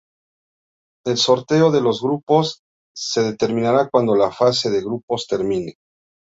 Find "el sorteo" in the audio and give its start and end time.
1.05-1.69